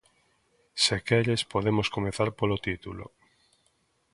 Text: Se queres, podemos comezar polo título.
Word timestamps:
Se 0.83 0.97
queres, 1.07 1.41
podemos 1.53 1.87
comezar 1.95 2.29
polo 2.39 2.57
título. 2.67 3.05